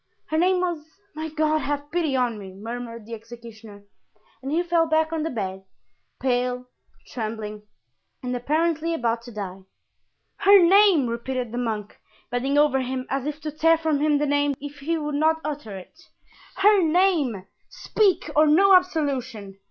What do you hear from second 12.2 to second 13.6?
bending over him as if to